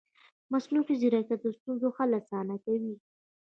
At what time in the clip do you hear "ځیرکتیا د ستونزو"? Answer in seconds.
1.01-1.87